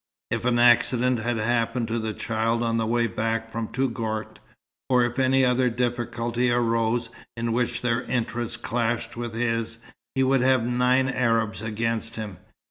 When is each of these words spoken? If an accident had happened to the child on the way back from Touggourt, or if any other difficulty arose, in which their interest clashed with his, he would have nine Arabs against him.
If 0.31 0.45
an 0.45 0.57
accident 0.57 1.19
had 1.19 1.37
happened 1.37 1.87
to 1.89 1.99
the 1.99 2.15
child 2.15 2.63
on 2.63 2.77
the 2.77 2.87
way 2.87 3.05
back 3.05 3.51
from 3.51 3.67
Touggourt, 3.67 4.39
or 4.89 5.05
if 5.05 5.19
any 5.19 5.45
other 5.45 5.69
difficulty 5.69 6.49
arose, 6.49 7.11
in 7.37 7.53
which 7.53 7.81
their 7.83 8.01
interest 8.05 8.63
clashed 8.63 9.15
with 9.15 9.35
his, 9.35 9.77
he 10.15 10.23
would 10.23 10.41
have 10.41 10.65
nine 10.65 11.07
Arabs 11.07 11.61
against 11.61 12.15
him. 12.15 12.37